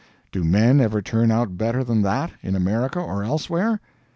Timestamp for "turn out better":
1.03-1.83